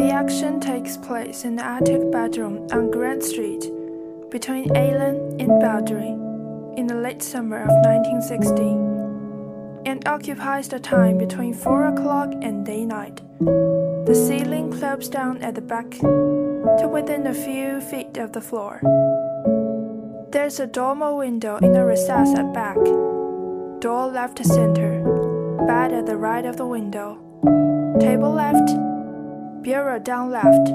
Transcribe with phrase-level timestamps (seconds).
[0.00, 3.70] The action takes place in the attic bedroom on Grant Street
[4.30, 8.62] between Aylin and Bowdry in the late summer of 1960
[9.84, 13.20] and occupies the time between 4 o'clock and daylight.
[13.40, 18.80] The ceiling slopes down at the back to within a few feet of the floor.
[20.32, 22.82] There's a dormer window in the recess at back,
[23.80, 25.04] door left center,
[25.66, 27.18] bed at the right of the window,
[28.00, 28.89] table left,
[29.62, 30.66] bureau down left,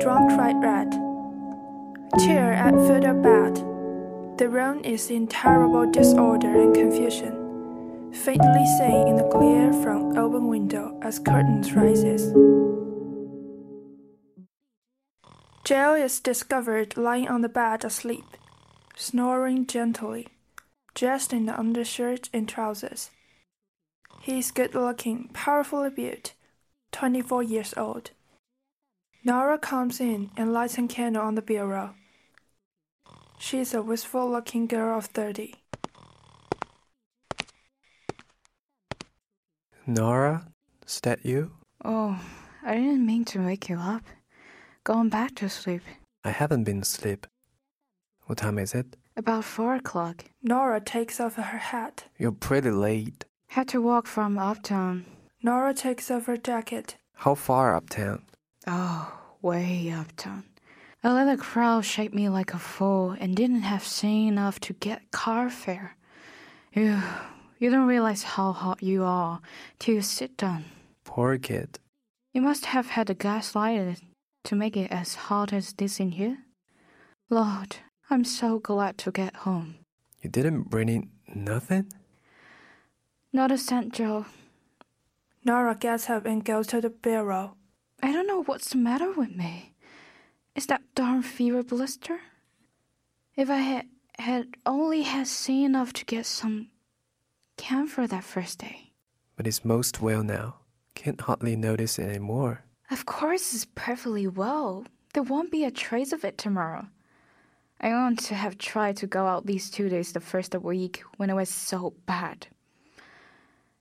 [0.00, 0.92] trunk right red,
[2.20, 3.56] chair at foot of bed.
[4.38, 10.46] The room is in terrible disorder and confusion, faintly seen in the glare from open
[10.46, 12.32] window as curtains rises.
[15.64, 18.24] Joe is discovered lying on the bed asleep,
[18.96, 20.28] snoring gently,
[20.94, 23.10] dressed in the undershirt and trousers.
[24.20, 26.34] He is good looking, powerfully built,
[26.92, 28.10] 24 years old.
[29.24, 31.94] Nora comes in and lights a candle on the bureau.
[33.38, 35.54] She is a wistful looking girl of 30.
[39.86, 40.46] Nora,
[40.86, 41.50] is that you?
[41.84, 42.20] Oh,
[42.62, 44.04] I didn't mean to wake you up.
[44.84, 45.82] Going back to sleep.
[46.24, 47.26] I haven't been asleep.
[48.26, 48.96] What time is it?
[49.16, 50.24] About four o'clock.
[50.42, 52.04] Nora takes off her hat.
[52.18, 53.24] You're pretty late.
[53.48, 55.04] Had to walk from uptown.
[55.44, 56.96] Nora takes off her jacket.
[57.14, 58.22] How far uptown?
[58.66, 59.12] Oh,
[59.42, 60.44] way uptown.
[61.02, 64.72] I let the crowd shape me like a fool and didn't have seen enough to
[64.72, 65.96] get car fare.
[66.72, 67.02] You,
[67.58, 69.40] you don't realize how hot you are
[69.80, 70.64] till you sit down.
[71.04, 71.80] Poor kid.
[72.32, 74.00] You must have had the gas lighted
[74.44, 76.38] to make it as hot as this in here.
[77.28, 77.76] Lord,
[78.08, 79.74] I'm so glad to get home.
[80.20, 81.92] You didn't bring in nothing?
[83.32, 84.26] Not a cent, Joe.
[85.44, 87.56] Nora gets up and goes to the bureau.
[88.02, 89.74] I don't know what's the matter with me.
[90.54, 92.20] Is that darn fever blister?
[93.36, 93.86] If I had
[94.18, 96.68] had only had seen enough to get some
[97.56, 98.92] camphor that first day.
[99.36, 100.56] But it's most well now.
[100.94, 102.64] Can't hardly notice it anymore.
[102.90, 104.84] Of course it's perfectly well.
[105.14, 106.86] There won't be a trace of it tomorrow.
[107.80, 111.30] I ought to have tried to go out these two days the first week when
[111.30, 112.46] it was so bad.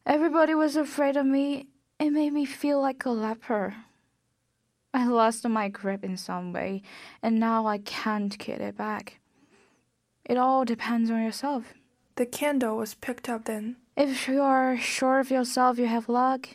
[0.06, 1.68] Everybody was afraid of me.
[2.00, 3.76] It made me feel like a leper.
[4.94, 6.82] I lost my grip in some way,
[7.22, 9.20] and now I can't get it back.
[10.26, 11.74] It all depends on yourself.
[12.16, 13.78] The candle was picked up then.
[13.96, 16.50] If you are sure of yourself, you have luck.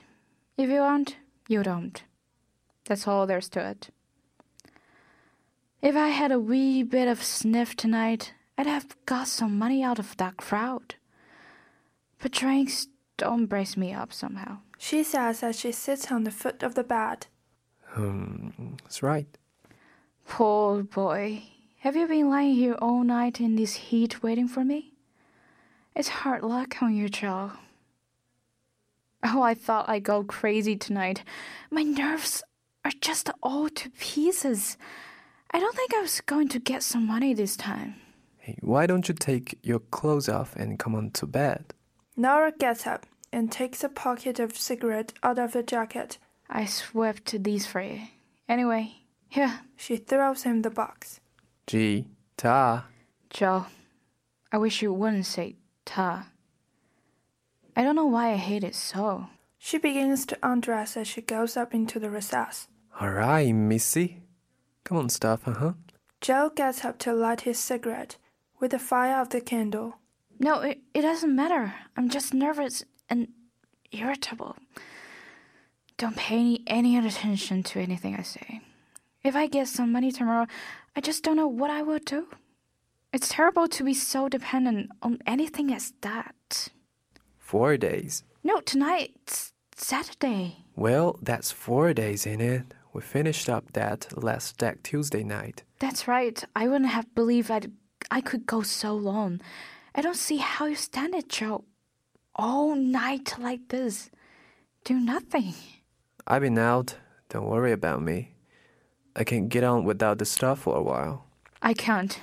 [0.57, 1.17] If you aren't,
[1.49, 2.03] you don't.
[2.85, 3.91] That's all there's to it.
[5.81, 9.99] If I had a wee bit of sniff tonight, I'd have got some money out
[9.99, 10.97] of that crowd.
[12.19, 14.59] But drinks don't brace me up somehow.
[14.79, 17.27] She says as she sits on the foot of the bed.
[17.95, 19.27] Um, that's right.
[20.27, 21.45] Poor boy.
[21.81, 24.93] Have you been lying here all night in this heat waiting for me?
[25.95, 27.53] It's hard luck on you, Joe.
[29.23, 31.23] Oh, I thought I'd go crazy tonight.
[31.71, 32.43] My nerves
[32.85, 34.77] are just all to pieces.
[35.51, 37.95] I don't think I was going to get some money this time.
[38.39, 41.73] Hey, why don't you take your clothes off and come on to bed?
[42.17, 46.19] Nora gets up and takes a pocket of cigarette out of the jacket.
[46.49, 48.01] I swept these for you.
[48.49, 51.21] Anyway, here, She throws him the box.
[51.67, 52.07] Gee,
[52.37, 52.87] ta.
[53.29, 53.67] Joe.
[54.51, 56.29] I wish you wouldn't say ta.
[57.77, 59.27] I don't know why I hate it so.
[59.59, 62.69] She begins to undress as she goes up into the recess.
[63.01, 64.23] All right, missy.
[64.85, 65.73] Come on, stuff, uh huh.
[66.21, 68.17] Joe gets up to light his cigarette
[68.59, 69.99] with the fire of the candle.
[70.39, 71.75] No, it, it doesn't matter.
[71.97, 73.29] I'm just nervous and
[73.93, 74.57] irritable.
[75.97, 78.61] Don't pay any, any attention to anything I say.
[79.25, 80.47] If I get some money tomorrow,
[80.95, 82.29] I just don't know what I will do.
[83.13, 86.69] It's terrible to be so dependent on anything as that.
[87.39, 88.25] Four days.
[88.45, 90.65] No, tonight's Saturday.
[90.77, 92.75] Well, that's four days in it.
[92.93, 95.63] We finished up that last stack Tuesday night.
[95.79, 96.43] That's right.
[96.55, 97.73] I wouldn't have believed I'd,
[98.11, 99.41] I could go so long.
[99.97, 101.65] I don't see how you stand it, Joe.
[102.35, 104.11] All night like this.
[104.85, 105.55] Do nothing.
[106.27, 106.97] I've been out.
[107.31, 108.35] Don't worry about me.
[109.17, 111.25] I can get on without the stuff for a while.
[111.63, 112.21] I can't.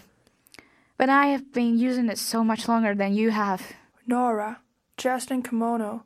[0.97, 3.73] But I have been using it so much longer than you have.
[4.05, 4.59] Nora,
[4.95, 6.03] dressed in kimono,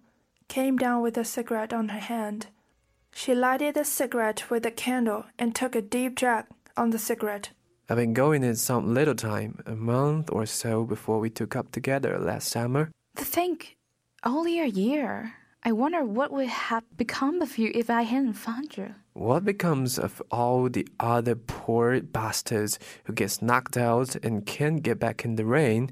[0.47, 2.47] came down with a cigarette on her hand.
[3.13, 6.45] She lighted the cigarette with a candle and took a deep drag
[6.77, 7.49] on the cigarette.
[7.89, 11.71] I've been going in some little time, a month or so before we took up
[11.71, 12.91] together last summer.
[13.15, 13.77] To think,
[14.25, 15.35] only a year.
[15.63, 18.93] I wonder what would have become of you if I hadn't found you.
[19.13, 24.99] What becomes of all the other poor bastards who gets knocked out and can't get
[24.99, 25.91] back in the rain?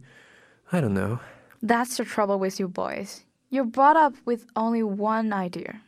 [0.74, 1.22] I don't know.
[1.62, 3.24] That's the trouble with you boys.
[3.50, 5.82] You're brought up with only one idea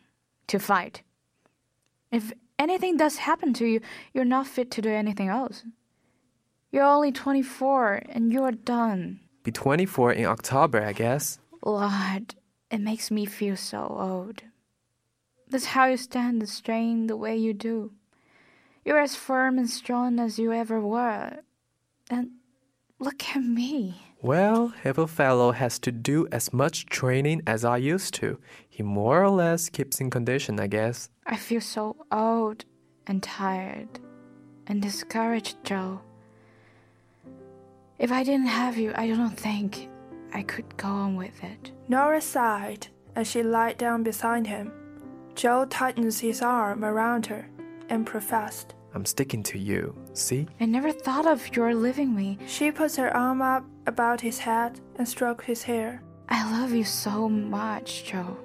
[0.48, 1.04] to fight.
[2.12, 3.82] If anything does happen to you,
[4.14, 5.64] you're not fit to do anything else.
[6.72, 9.22] You're only 24 and you're done.
[9.44, 11.40] Be 24 in October, I guess.
[11.64, 12.36] Lord,
[12.70, 14.44] it makes me feel so old.
[15.50, 17.94] That's how you stand the strain the way you do.
[18.84, 21.40] You're as firm and strong as you ever were.
[22.10, 22.32] And
[23.00, 24.02] look at me.
[24.22, 28.84] Well, if a fellow has to do as much training as I used to, he
[28.84, 31.10] more or less keeps in condition, I guess.
[31.26, 32.66] I feel so old
[33.06, 34.00] and tired
[34.66, 36.02] and discouraged, Joe.
[38.00, 39.90] If I didn't have you, I don't think
[40.32, 41.72] I could go on with it.
[41.88, 44.72] Nora sighed as she lied down beside him.
[45.34, 47.50] Joe tightened his arm around her
[47.90, 48.76] and professed.
[48.94, 50.48] I'm sticking to you, see?
[50.60, 52.38] I never thought of your leaving me.
[52.48, 56.04] She puts her arm up about his head and strokes his hair.
[56.30, 58.38] I love you so much, Joe.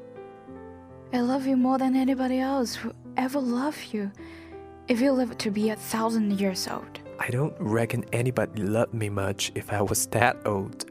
[1.12, 4.10] I love you more than anybody else who ever loved you.
[4.88, 7.01] If you live to be a thousand years old.
[7.22, 10.86] I don't reckon anybody loved me much if I was that old.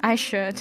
[0.00, 0.60] I should.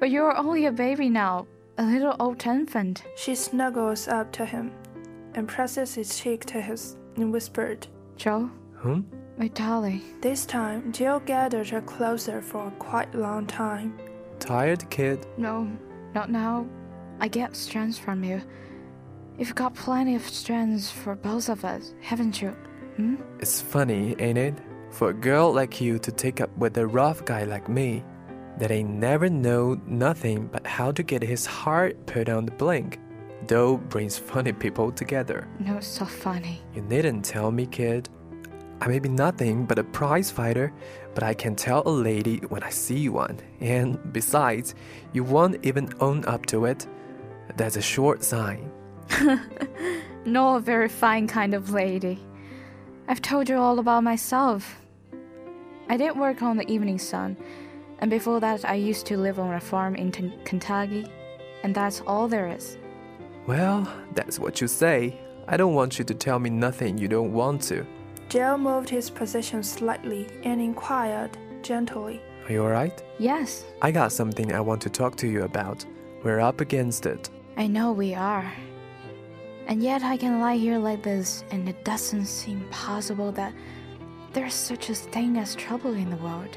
[0.00, 1.46] But you're only a baby now,
[1.78, 3.04] a little old infant.
[3.16, 4.72] She snuggles up to him
[5.34, 7.86] and presses his cheek to his and whispered,
[8.16, 9.02] Joe, Hmm?
[9.38, 10.02] my darling.
[10.20, 13.96] This time, Jill gathered her closer for a quite long time.
[14.40, 15.26] Tired kid?
[15.36, 15.70] No,
[16.12, 16.66] not now.
[17.20, 18.42] I get strength from you.
[19.38, 22.56] You've got plenty of strength for both of us, haven't you?
[22.96, 23.16] Hmm?
[23.40, 24.54] It's funny, ain't it?
[24.90, 28.02] For a girl like you to take up with a rough guy like me,
[28.58, 32.98] that ain't never know nothing but how to get his heart put on the blink.
[33.46, 35.46] Though brings funny people together.
[35.58, 36.62] No, it's so funny.
[36.74, 38.08] You needn't tell me, kid.
[38.80, 40.72] I may be nothing but a prize fighter,
[41.14, 43.38] but I can tell a lady when I see one.
[43.60, 44.74] And besides,
[45.12, 46.86] you won't even own up to it.
[47.56, 48.70] That's a short sign.
[50.26, 52.18] No, a very fine kind of lady.
[53.08, 54.80] I've told you all about myself.
[55.88, 57.36] I did work on the Evening Sun,
[58.00, 61.06] and before that, I used to live on a farm in T- Kentucky,
[61.62, 62.78] and that's all there is.
[63.46, 65.16] Well, that's what you say.
[65.46, 67.86] I don't want you to tell me nothing you don't want to.
[68.28, 72.20] Joe moved his position slightly and inquired gently.
[72.46, 73.04] Are you alright?
[73.20, 75.84] Yes, I got something I want to talk to you about.
[76.24, 77.30] We're up against it.
[77.56, 78.52] I know we are.
[79.66, 83.52] And yet I can lie here like this, and it doesn't seem possible that
[84.32, 86.56] there's such a thing as trouble in the world.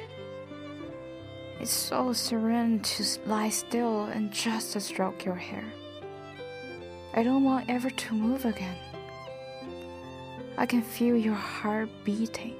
[1.59, 5.65] It's so serene to lie still and just to stroke your hair.
[7.13, 8.77] I don't want ever to move again.
[10.57, 12.55] I can feel your heart beating.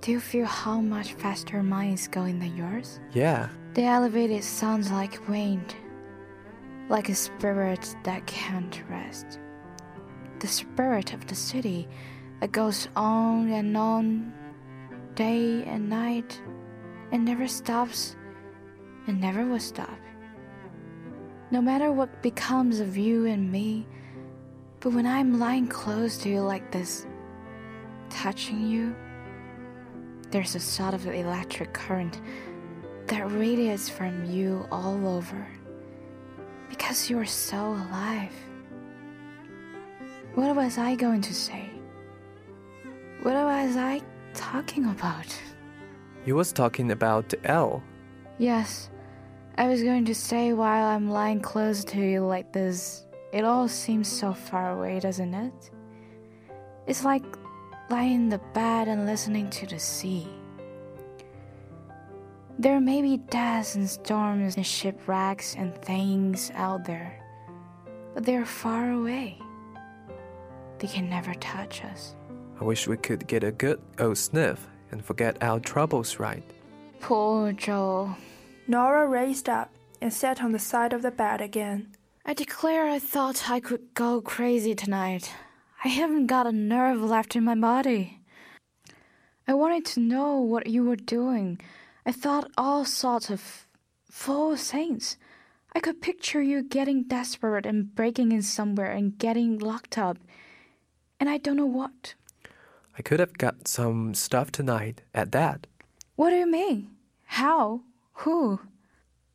[0.00, 2.98] Do you feel how much faster mine is going than yours?
[3.12, 5.74] Yeah, The elevated sounds like wind,
[6.88, 9.38] like a spirit that can't rest.
[10.40, 11.88] The spirit of the city
[12.40, 14.32] that goes on and on,
[15.14, 16.40] day and night,
[17.10, 18.16] and never stops
[19.06, 19.98] and never will stop.
[21.50, 23.86] No matter what becomes of you and me,
[24.80, 27.06] but when I'm lying close to you like this,
[28.10, 28.94] touching you,
[30.30, 32.20] there's a sort of electric current
[33.06, 35.46] that radiates from you all over
[36.74, 38.32] because you're so alive.
[40.34, 41.70] What was I going to say?
[43.22, 44.02] What was I
[44.34, 45.30] talking about?
[46.26, 47.80] you was talking about El.
[48.38, 48.90] Yes,
[49.56, 53.68] I was going to say while I'm lying close to you like this, it all
[53.68, 55.70] seems so far away, doesn't it?
[56.88, 57.24] It's like
[57.88, 60.26] lying in the bed and listening to the sea.
[62.58, 67.20] There may be deaths and storms and shipwrecks and things out there,
[68.14, 69.38] but they're far away.
[70.78, 72.14] They can never touch us.
[72.60, 76.44] I wish we could get a good old sniff and forget our troubles, right?
[77.00, 78.14] Poor Joe.
[78.68, 79.70] Nora raised up
[80.00, 81.88] and sat on the side of the bed again.
[82.24, 85.32] I declare I thought I could go crazy tonight.
[85.84, 88.20] I haven't got a nerve left in my body.
[89.46, 91.60] I wanted to know what you were doing.
[92.06, 93.66] I thought all sorts of
[94.10, 95.16] foul things.
[95.74, 100.18] I could picture you getting desperate and breaking in somewhere and getting locked up.
[101.18, 102.14] And I don't know what.
[102.96, 105.66] I could have got some stuff tonight at that.
[106.14, 106.90] What do you mean?
[107.24, 107.80] How?
[108.22, 108.60] Who?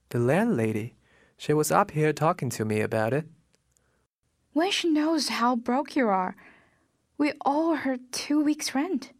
[0.09, 0.95] The landlady,
[1.37, 3.25] She was up here talking to me about it.
[4.53, 6.35] When she knows how broke you are,
[7.17, 9.11] we owe her two weeks' rent.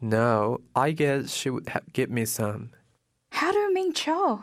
[0.00, 2.70] No, I guess she would have give me some.
[3.32, 4.42] How do you mean, Joe?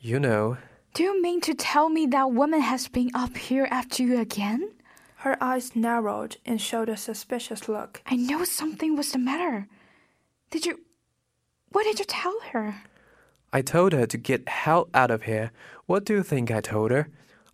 [0.00, 0.58] You know,
[0.94, 4.72] Do you mean to tell me that woman has been up here after you again?
[5.16, 8.02] Her eyes narrowed and showed a suspicious look.
[8.06, 9.66] I know something was the matter.
[10.50, 10.80] Did you.
[11.72, 12.82] What did you tell her?
[13.52, 15.50] I told her to get hell out of here.
[15.86, 17.08] What do you think I told her?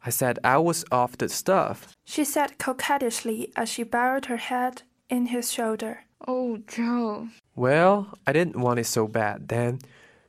[0.05, 1.95] I said I was off the stuff.
[2.05, 6.05] She said coquettishly as she buried her head in his shoulder.
[6.27, 7.29] Oh, Joe.
[7.55, 9.79] Well, I didn't want it so bad then.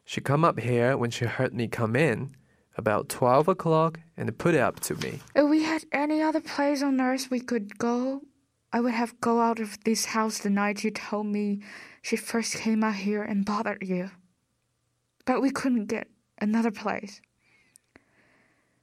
[0.05, 2.35] She come up here when she heard me come in,
[2.77, 5.19] about 12 o'clock, and put it up to me.
[5.35, 8.21] If we had any other place on earth we could go,
[8.73, 11.61] I would have go out of this house the night you told me
[12.01, 14.11] she first came out here and bothered you.
[15.25, 16.07] But we couldn't get
[16.39, 17.21] another place.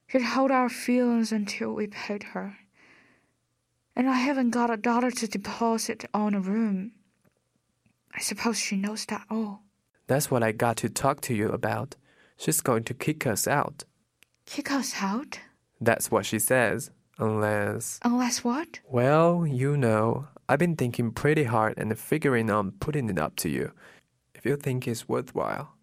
[0.06, 2.56] She'd hold our feelings until we paid her.
[3.96, 6.92] And I haven't got a dollar to deposit on a room.
[8.14, 9.64] I suppose she knows that all.
[10.08, 11.94] That's what I got to talk to you about.
[12.36, 13.84] She's going to kick us out.
[14.46, 15.38] Kick us out?
[15.80, 16.90] That's what she says.
[17.18, 18.00] Unless.
[18.04, 18.80] Unless what?
[18.88, 23.48] Well, you know, I've been thinking pretty hard and figuring on putting it up to
[23.48, 23.72] you.
[24.34, 25.74] If you think it's worthwhile.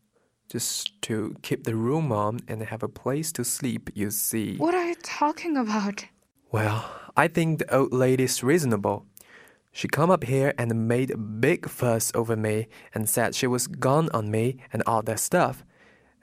[0.49, 4.57] Just to keep the room on and have a place to sleep, you see.
[4.57, 6.05] What are you talking about?
[6.51, 6.85] Well,
[7.17, 9.05] I think the old lady's reasonable.
[9.75, 13.67] She come up here and made a big fuss over me and said she was
[13.67, 15.65] gone on me and all that stuff.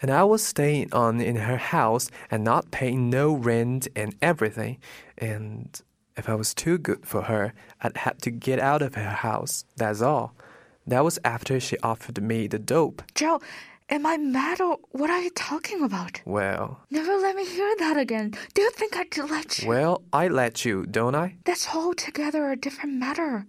[0.01, 4.79] And I was staying on in her house and not paying no rent and everything.
[5.19, 5.79] And
[6.17, 9.67] if I was too good for her, I'd have to get out of her house.
[9.77, 10.35] That's all.
[10.87, 13.03] That was after she offered me the dope.
[13.15, 13.43] Joe,
[13.93, 16.21] am I mad or what are you talking about?
[16.25, 18.33] Well, Never let me hear that again.
[18.55, 19.69] Do you think I could let you?
[19.69, 21.37] well, I let you, don't I?
[21.45, 23.47] That's altogether a different matter.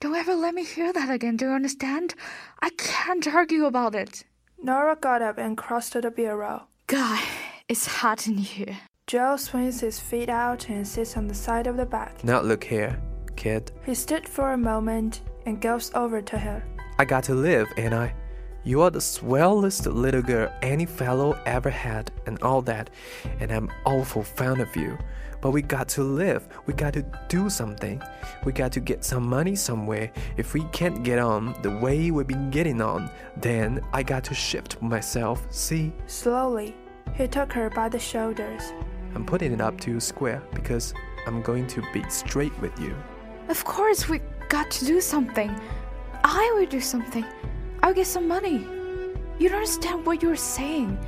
[0.00, 1.36] Don't ever let me hear that again.
[1.36, 2.14] Do you understand?
[2.60, 4.24] I can't argue about it.
[4.62, 6.64] Nora got up and crossed to the bureau.
[6.86, 7.22] God,
[7.68, 8.76] it's hot in here.
[9.06, 12.12] Joe swings his feet out and sits on the side of the bed.
[12.22, 13.00] Now look here,
[13.36, 13.72] kid.
[13.84, 16.62] He stood for a moment and goes over to her.
[16.98, 18.14] I got to live, ain't I?
[18.66, 22.88] You are the swellest little girl any fellow ever had, and all that,
[23.38, 24.96] and I'm awful fond of you.
[25.42, 26.48] But we got to live.
[26.64, 28.02] We got to do something.
[28.46, 30.10] We got to get some money somewhere.
[30.38, 34.34] If we can't get on the way we've been getting on, then I got to
[34.34, 35.46] shift myself.
[35.50, 36.74] See, Slowly,
[37.12, 38.62] he took her by the shoulders.
[39.14, 40.94] I'm putting it up to you square because
[41.26, 42.96] I'm going to be straight with you.
[43.48, 45.54] Of course, we got to do something.
[46.24, 47.26] I will do something.
[47.84, 48.66] I'll get some money.
[49.38, 50.98] You don't understand what you're saying.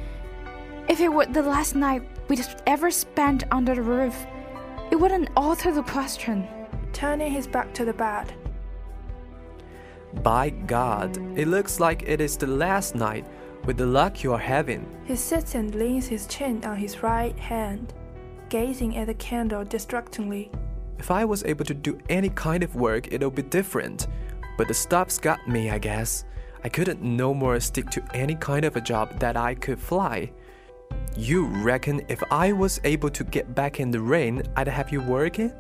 [0.89, 4.27] If it were the last night we'd ever spent under the roof,
[4.91, 6.47] it wouldn't alter the question.
[6.93, 8.31] Turning his back to the bed,
[10.23, 13.25] By God, it looks like it is the last night
[13.65, 14.87] with the luck you are having.
[15.07, 17.95] he sits and leans his chin on his right hand,
[18.51, 20.51] gazing at the candle distractingly.
[20.99, 24.09] If I was able to do any kind of work, it'll be different.
[24.59, 26.27] But the stops got me, I guess.
[26.67, 30.33] I couldn't no more stick to any kind of a job that I could fly.
[31.17, 35.01] You reckon if I was able to get back in the rain, I'd have you
[35.01, 35.53] working?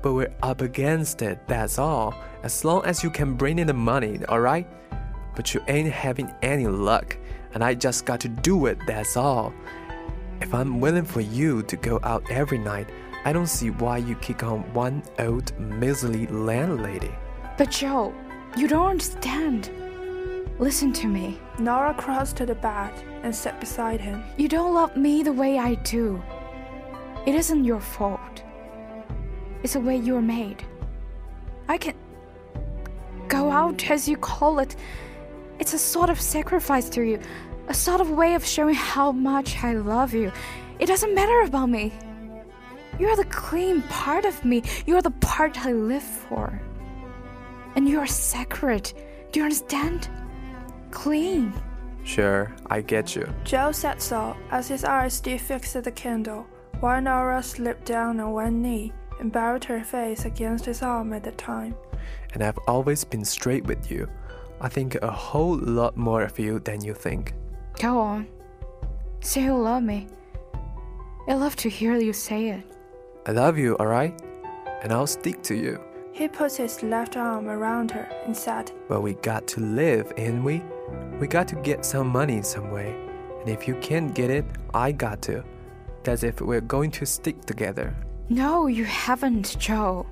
[0.00, 2.14] But we're up against it, that's all.
[2.42, 4.66] As long as you can bring in the money, alright?
[5.36, 7.14] But you ain't having any luck,
[7.52, 9.52] and I just got to do it, that's all.
[10.40, 12.88] If I'm willing for you to go out every night,
[13.26, 17.14] I don't see why you kick on one old miserly landlady.
[17.58, 18.14] But Joe,
[18.56, 19.70] you don't understand.
[20.62, 21.40] Listen to me.
[21.58, 22.92] Nora crossed to the bed
[23.24, 24.22] and sat beside him.
[24.36, 26.22] You don't love me the way I do.
[27.26, 28.44] It isn't your fault.
[29.64, 30.64] It's the way you're made.
[31.68, 31.96] I can
[33.26, 34.76] go out, as you call it.
[35.58, 37.18] It's a sort of sacrifice to you,
[37.66, 40.30] a sort of way of showing how much I love you.
[40.78, 41.92] It doesn't matter about me.
[43.00, 44.62] You're the clean part of me.
[44.86, 46.62] You're the part I live for.
[47.74, 48.92] And you're sacred.
[49.32, 50.08] Do you understand?
[50.92, 51.52] Clean.
[52.04, 53.28] Sure, I get you.
[53.44, 56.46] Joe said so as his eyes still fixed at the candle,
[56.80, 61.24] while Nora slipped down on one knee and buried her face against his arm at
[61.24, 61.74] the time.
[62.34, 64.08] And I've always been straight with you.
[64.60, 67.34] I think a whole lot more of you than you think.
[67.80, 68.26] Go on.
[69.20, 70.08] Say you love me.
[71.28, 72.64] I love to hear you say it.
[73.26, 74.20] I love you, alright?
[74.82, 75.80] And I'll stick to you.
[76.12, 80.42] He put his left arm around her and said, But we got to live, ain't
[80.42, 80.62] we?
[81.22, 82.96] We got to get some money in some way.
[83.38, 85.44] And if you can't get it, I got to.
[86.02, 87.94] That's if we're going to stick together.
[88.28, 90.04] No, you haven't, Joe.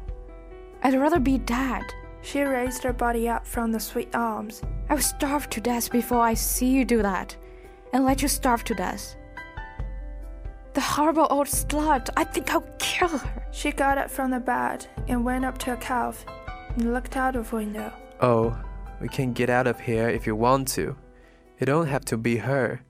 [0.85, 1.83] I'd rather be dead.
[2.23, 4.63] She raised her body up from the sweet arms.
[4.89, 7.37] I will starve to death before I see you do that,
[7.93, 9.17] and let you starve to death.
[10.75, 13.49] The horrible old slut, I think I'll kill her.
[13.51, 16.25] She got up from the bed and went up to a calf
[16.77, 17.93] and looked out of window.
[18.21, 18.57] Oh,
[19.01, 20.97] we can get out of here if you want to.
[21.59, 22.83] You don't have to be her.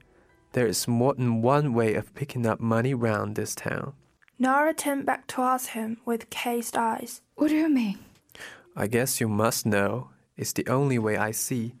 [0.53, 3.93] There is more than one way of picking up money round this town.
[4.37, 7.21] Nora turned back towards him with cased eyes.
[7.35, 7.99] What do you mean?
[8.75, 10.09] I guess you must know.
[10.35, 11.75] It's the only way I see.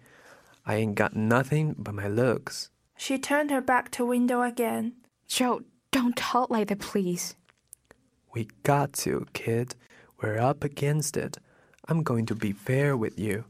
[0.65, 2.69] I ain't got nothing but my looks.
[2.97, 4.93] She turned her back to window again.
[5.27, 5.61] Joe,
[5.91, 7.35] don't talk like that, please.
[8.33, 9.75] We got to, kid.
[10.21, 11.37] We're up against it.
[11.87, 13.43] I'm going to be fair with you.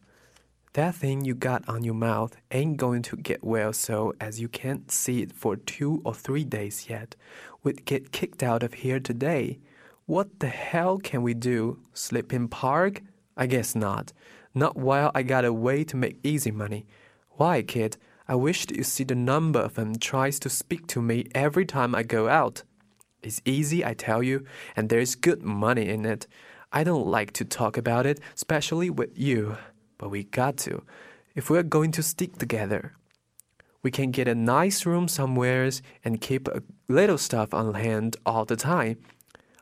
[0.74, 4.48] That thing you got on your mouth ain't going to get well so as you
[4.48, 7.18] can't see it for two or three days yet.
[7.62, 9.60] We'd get kicked out of here today.
[10.06, 11.80] What the hell can we do?
[11.92, 13.02] Sleep in park?
[13.36, 14.14] I guess not.
[14.56, 16.86] Not while I got a way to make easy money.
[17.32, 17.98] Why, kid?
[18.30, 21.94] I wish you see the number of them tries to speak to me every time
[21.94, 22.64] I go out.
[23.22, 24.46] It's easy, I tell you,
[24.78, 26.28] and there's good money in it.
[26.72, 29.58] I don't like to talk about it, especially with you,
[30.02, 30.82] but we got to,
[31.36, 32.94] if we're going to stick together.
[33.84, 38.44] We can get a nice room somewheres and keep a little stuff on hand all
[38.44, 38.98] the time.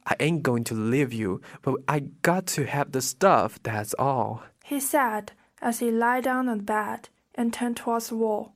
[0.05, 4.43] I ain't going to leave you, but I got to have the stuff, that's all.
[4.63, 8.53] He said as he lay down on the bed and turned towards the wall.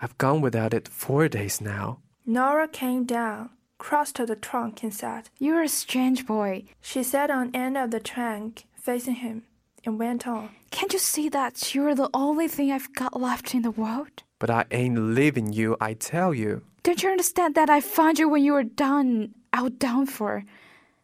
[0.00, 2.00] I've gone without it four days now.
[2.26, 6.64] Nora came down, crossed to the trunk, and said, You're a strange boy.
[6.80, 9.44] She sat on end of the trunk, facing him,
[9.84, 10.50] and went on.
[10.70, 14.22] Can't you see that you're the only thing I've got left in the world?
[14.38, 16.62] But I ain't leaving you, I tell you.
[16.82, 20.44] Don't you understand that I found you when you were done, out done for?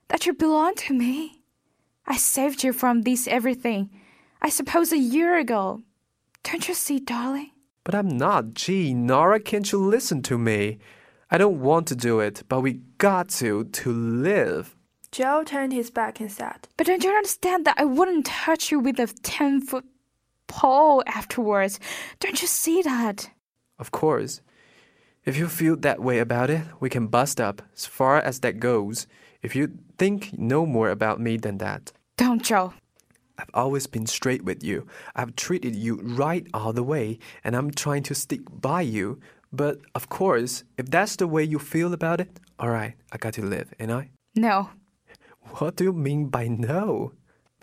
[0.09, 1.43] That you belong to me?
[2.07, 3.91] I saved you from this everything.
[4.41, 5.83] I suppose a year ago.
[6.45, 7.51] Don't you see, darling?
[7.83, 8.55] But I'm not.
[8.55, 10.79] Gee, Nora, can't you listen to me?
[11.31, 14.76] I don't want to do it, but we got to, to live.
[15.17, 18.79] Joe turned his back and said, But don't you understand that I wouldn't touch you
[18.79, 19.87] with a 10 foot
[20.47, 21.81] pole afterwards?
[22.21, 23.31] Don't you see that?
[23.79, 24.43] Of course.
[25.25, 28.61] If you feel that way about it, we can bust up, as far as that
[28.61, 29.07] goes,
[29.41, 31.93] if you think no more about me than that.
[32.19, 32.75] Don't, Joe.
[33.39, 34.87] I've always been straight with you.
[35.15, 39.19] I've treated you right all the way, and I'm trying to stick by you.
[39.51, 43.33] But of course, if that's the way you feel about it, all right, I got
[43.33, 44.11] to live, ain't I?
[44.35, 44.69] No.
[45.55, 47.13] What do you mean by no?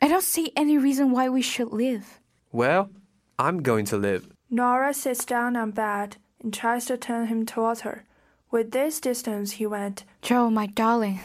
[0.02, 2.19] I don't see any reason why we should live.
[2.52, 2.89] Well,
[3.38, 4.28] I'm going to live.
[4.50, 8.06] Nora sits down on bed and tries to turn him towards her.
[8.52, 11.19] With this distance, he went, Joe, my darling,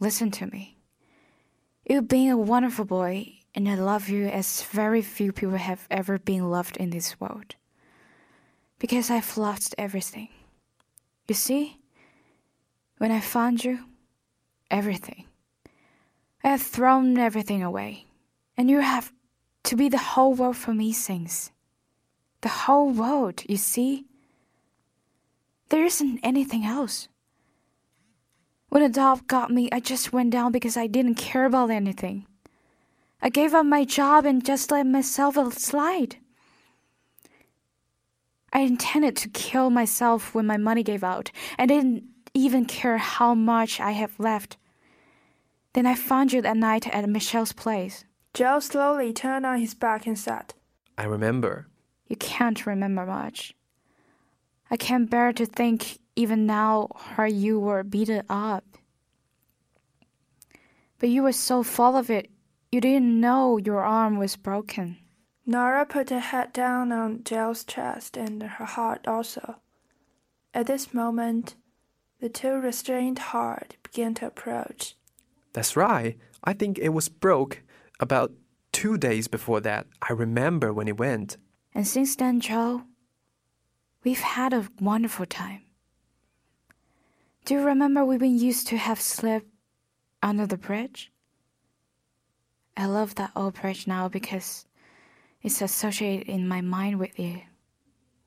[0.00, 0.76] listen to me.
[1.88, 6.18] You've been a wonderful boy, and I love you as very few people have ever
[6.18, 7.54] been loved in this world.
[8.78, 10.28] Because I've lost everything.
[11.28, 11.78] You see,
[12.98, 13.78] when I found you,
[14.70, 15.24] everything.
[16.46, 18.06] I have thrown everything away,
[18.56, 19.12] and you have
[19.64, 21.50] to be the whole world for me since.
[22.42, 24.04] The whole world, you see?
[25.70, 27.08] There isn't anything else.
[28.68, 32.28] When a dog got me, I just went down because I didn't care about anything.
[33.20, 36.18] I gave up my job and just let myself slide.
[38.52, 41.32] I intended to kill myself when my money gave out.
[41.58, 42.04] I didn't
[42.34, 44.58] even care how much I have left.
[45.76, 48.06] Then I found you that night at Michelle's place.
[48.32, 50.54] Joe slowly turned on his back and said,
[50.96, 51.66] I remember.
[52.08, 53.54] You can't remember much.
[54.70, 58.64] I can't bear to think even now how you were beaten up.
[60.98, 62.30] But you were so full of it,
[62.72, 64.96] you didn't know your arm was broken.
[65.44, 69.56] Nora put her head down on Joe's chest and her heart also.
[70.54, 71.54] At this moment,
[72.18, 74.94] the two restrained heart began to approach.
[75.56, 76.18] That's right.
[76.44, 77.62] I think it was broke
[77.98, 78.30] about
[78.72, 79.86] two days before that.
[80.02, 81.38] I remember when it went.
[81.74, 82.82] And since then, Joe,
[84.04, 85.62] we've had a wonderful time.
[87.46, 89.46] Do you remember when we used to have slept
[90.22, 91.10] under the bridge?
[92.76, 94.66] I love that old bridge now because
[95.40, 97.40] it's associated in my mind with you.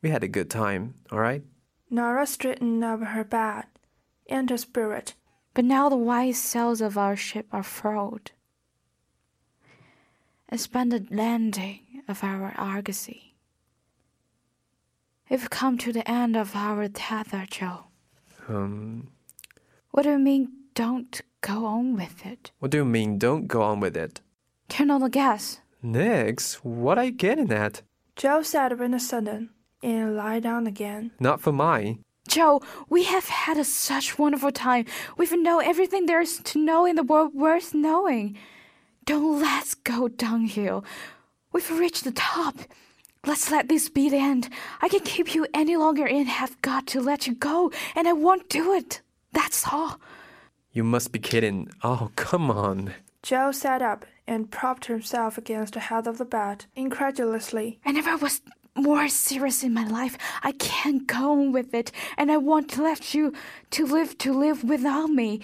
[0.01, 1.43] We had a good time, all right?
[1.91, 3.65] Nora straightened up her bed
[4.27, 5.13] and her spirit.
[5.53, 8.31] But now the white sails of our ship are furled.
[10.51, 13.35] It's been the landing of our argosy.
[15.29, 17.85] We've come to the end of our tether, Joe.
[18.47, 19.09] Um,
[19.91, 22.51] What do you mean, don't go on with it?
[22.59, 24.21] What do you mean, don't go on with it?
[24.69, 25.59] Turn on the gas.
[25.83, 27.83] Nix, what are you getting at?
[28.15, 29.49] Joe sat up in a sudden
[29.83, 31.11] and lie down again.
[31.19, 32.03] Not for mine.
[32.29, 34.85] Joe, we have had a such wonderful time.
[35.17, 38.37] We've known everything there is to know in the world worth knowing.
[39.03, 40.85] Don't let's go downhill.
[41.51, 42.55] We've reached the top.
[43.25, 44.47] Let's let this be the end.
[44.79, 48.13] I can keep you any longer and have got to let you go, and I
[48.13, 49.01] won't do it.
[49.33, 49.99] That's all.
[50.71, 51.69] You must be kidding.
[51.83, 52.93] Oh, come on.
[53.23, 57.79] Joe sat up and propped himself against the head of the bed, incredulously.
[57.83, 58.41] I never was
[58.83, 60.17] more serious in my life.
[60.43, 63.33] I can't go on with it, and I won't let you
[63.71, 65.41] to live to live without me.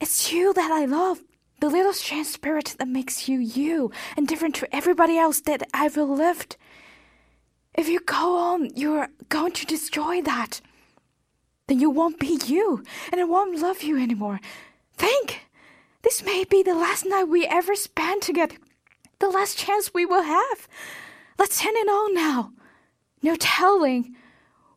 [0.00, 1.20] It's you that I love.
[1.60, 5.96] The little strange spirit that makes you you and different to everybody else that I've
[5.96, 6.56] lived.
[7.74, 10.60] If you go on, you're going to destroy that.
[11.66, 14.40] Then you won't be you, and I won't love you anymore.
[14.96, 15.42] Think!
[16.02, 18.56] This may be the last night we ever spend together,
[19.18, 20.68] the last chance we will have.
[21.38, 22.52] Let's end it all now.
[23.22, 24.14] No telling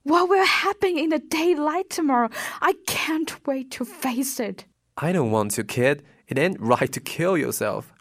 [0.04, 2.30] what will happen in the daylight tomorrow.
[2.62, 4.66] I can't wait to face it.
[4.98, 6.04] I don't want to, kid.
[6.28, 7.94] It ain't right to kill yourself.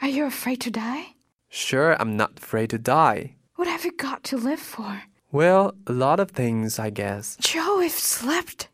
[0.00, 1.14] Are you afraid to die?
[1.48, 3.36] Sure, I'm not afraid to die.
[3.56, 5.02] What have you got to live for?
[5.30, 7.36] Well, a lot of things, I guess.
[7.40, 8.68] Joe, you've slept.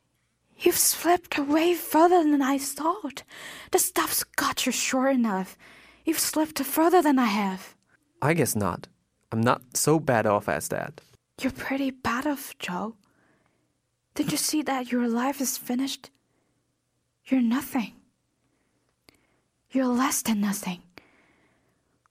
[0.59, 3.23] You've slipped away further than I thought.
[3.71, 5.57] The stuff's got you sure enough.
[6.05, 7.75] You've slipped further than I have.
[8.21, 8.89] I guess not.
[9.33, 11.01] I'm not so bad off as that.
[11.40, 12.97] You're pretty bad off, Joe.
[14.14, 16.11] Didn't you see that your life is finished?
[17.27, 17.93] You're nothing.
[19.71, 20.83] You're less than nothing.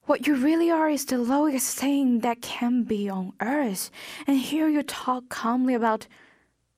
[0.05, 3.91] What you really are is the lowest thing that can be on earth.
[4.25, 6.07] And here you talk calmly about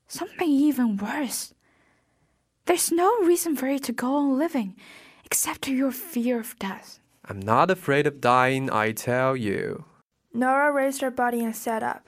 [0.08, 1.54] something even worse.
[2.66, 4.76] There's no reason for you to go on living
[5.24, 7.00] except your fear of death.
[7.24, 9.86] I'm not afraid of dying, I tell you.
[10.34, 12.08] Nora raised her body and sat up,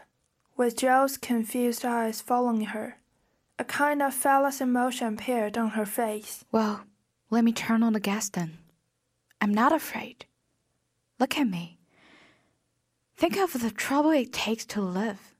[0.55, 2.99] with Joe's confused eyes following her.
[3.59, 6.45] A kind of fearless emotion appeared on her face.
[6.51, 6.85] Well,
[7.29, 8.57] let me turn on the gas then.
[9.41, 10.25] I'm not afraid.
[11.19, 11.77] Look at me.
[13.15, 15.35] Think of the trouble it takes to live.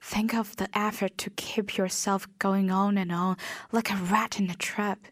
[0.00, 3.36] Think of the effort to keep yourself going on and on
[3.72, 5.06] like a rat in a trap.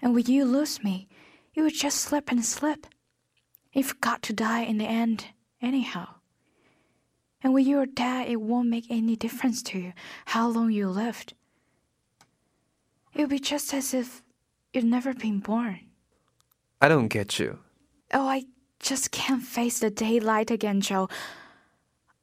[0.00, 1.08] And when you lose me,
[1.54, 2.86] you would just slip and slip.
[3.72, 5.26] You've got to die in the end,
[5.60, 6.08] anyhow.
[7.42, 9.92] And when you're dead, it won't make any difference to you
[10.26, 11.34] how long you lived.
[13.14, 14.22] It'll be just as if
[14.72, 15.80] you'd never been born.
[16.80, 17.58] I don't get you.
[18.12, 18.44] Oh, I
[18.80, 21.08] just can't face the daylight again, Joe.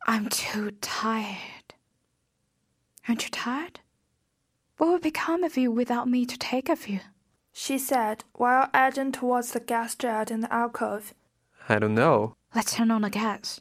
[0.07, 1.73] I'm too tired.
[3.07, 3.79] Aren't you tired?
[4.77, 6.99] What would become of you without me to take of you?
[7.53, 11.13] She said, while edging towards the gas jet in the alcove.
[11.69, 12.35] I don't know.
[12.55, 13.59] Let's turn on the gas.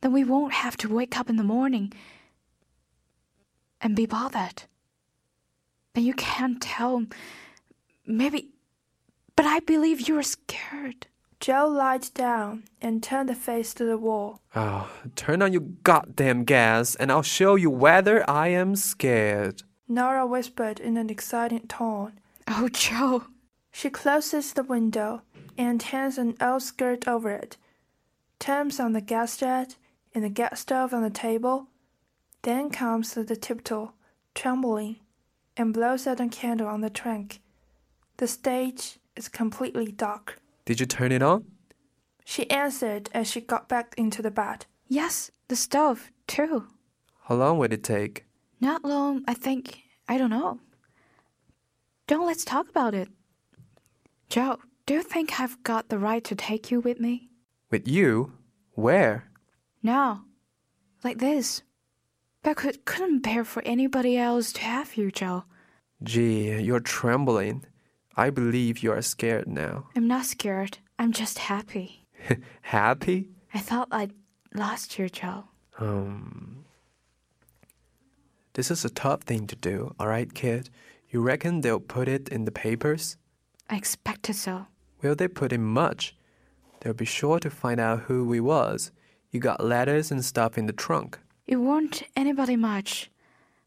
[0.00, 1.92] Then we won't have to wake up in the morning
[3.80, 4.64] and be bothered.
[5.94, 7.06] Then you can't tell.
[8.04, 8.48] Maybe.
[9.36, 11.06] But I believe you're scared.
[11.38, 14.40] Joe lied down and turned the face to the wall.
[14.54, 19.62] Oh, turn on your goddamn gas and I'll show you whether I am scared.
[19.88, 22.20] Nora whispered in an excited tone.
[22.46, 23.24] Oh, Joe.
[23.72, 25.22] She closes the window
[25.56, 27.56] and hangs an old skirt over it,
[28.40, 29.76] turns on the gas jet
[30.12, 31.68] and the gas stove on the table,
[32.42, 33.92] then comes to the tiptoe,
[34.34, 34.96] trembling,
[35.56, 37.40] and blows out a candle on the trunk.
[38.16, 40.40] The stage is completely dark.
[40.64, 41.44] Did you turn it on?
[42.24, 44.66] She answered as she got back into the bed.
[44.88, 46.66] Yes, the stove, too.
[47.24, 48.24] How long would it take?
[48.60, 49.82] Not long, I think.
[50.08, 50.60] I don't know.
[52.06, 53.08] Don't let's talk about it.
[54.28, 57.29] Joe, do you think I've got the right to take you with me?
[57.70, 58.32] With you?
[58.74, 59.30] Where?
[59.82, 60.24] Now.
[61.04, 61.62] Like this.
[62.42, 65.44] But could, couldn't bear for anybody else to have you, Joe.
[66.02, 67.64] Gee, you're trembling.
[68.16, 69.86] I believe you are scared now.
[69.94, 70.78] I'm not scared.
[70.98, 72.06] I'm just happy.
[72.62, 73.28] Happy?
[73.54, 74.12] I thought I'd
[74.54, 75.44] lost you, Joe.
[75.78, 76.64] Um.
[78.54, 80.68] This is a tough thing to do, alright, kid?
[81.08, 83.16] You reckon they'll put it in the papers?
[83.70, 84.66] I expected so.
[85.02, 86.14] Will they put in much?
[86.80, 88.90] They'll be sure to find out who we was.
[89.30, 91.18] You got letters and stuff in the trunk.
[91.46, 93.10] It won't anybody much.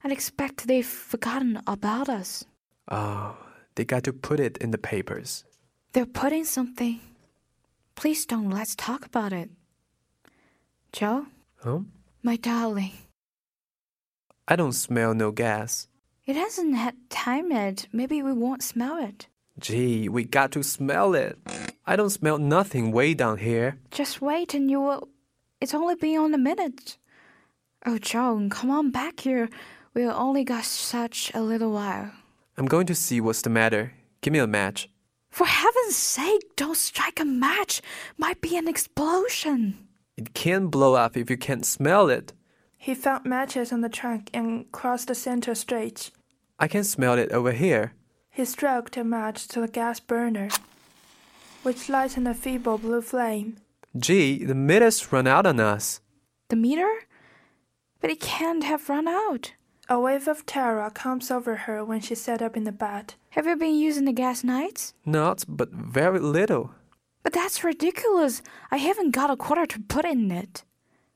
[0.03, 2.43] I'd expect they've forgotten about us.
[2.89, 3.37] Oh,
[3.75, 5.45] they got to put it in the papers.
[5.93, 6.99] They're putting something.
[7.95, 9.49] Please don't let's talk about it.
[10.91, 11.27] Joe,
[11.63, 11.79] Huh?
[12.21, 12.91] my darling,
[14.47, 15.87] I don't smell no gas.
[16.25, 17.87] It hasn't had time yet.
[17.93, 19.27] Maybe we won't smell it.
[19.59, 21.37] Gee, we got to smell it.
[21.85, 23.77] I don't smell nothing way down here.
[23.91, 25.09] Just wait and you will.
[25.59, 26.97] It's only been on a minute.
[27.85, 29.49] Oh, Joe, come on back here.
[29.93, 32.11] We've only got such a little while.
[32.57, 33.93] I'm going to see what's the matter.
[34.21, 34.89] Give me a match.
[35.29, 37.81] For heaven's sake, don't strike a match.
[38.17, 39.87] Might be an explosion.
[40.15, 42.33] It can't blow up if you can't smell it.
[42.77, 46.11] He found matches on the trunk and crossed the center street.
[46.59, 47.93] I can smell it over here.
[48.29, 50.49] He stroked a match to the gas burner,
[51.63, 53.57] which lights in a feeble blue flame.
[53.97, 56.01] Gee, the meter's run out on us.
[56.49, 56.89] The meter?
[58.01, 59.53] But it can't have run out.
[59.89, 63.15] A wave of terror comes over her when she sat up in the bed.
[63.31, 64.93] Have you been using the gas nights?
[65.05, 66.71] Not, but very little.
[67.23, 68.41] But that's ridiculous.
[68.71, 70.63] I haven't got a quarter to put in it.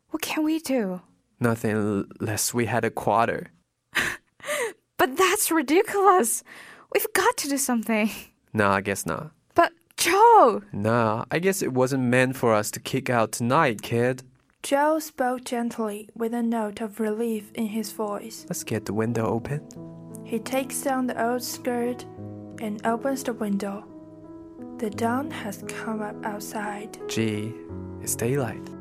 [0.10, 1.01] What can we do?
[1.39, 3.47] Nothing less we had a quarter.
[4.97, 6.43] But that's ridiculous.
[6.91, 8.10] We've got to do something.
[8.51, 9.31] No, I guess not.
[10.07, 10.61] Joe!
[10.71, 14.23] Nah, I guess it wasn't meant for us to kick out tonight, kid.
[14.63, 18.45] Joe spoke gently with a note of relief in his voice.
[18.47, 19.67] Let's get the window open.
[20.23, 22.05] He takes down the old skirt
[22.59, 23.85] and opens the window.
[24.77, 26.97] The dawn has come up outside.
[27.07, 27.53] Gee,
[28.01, 28.76] it's daylight.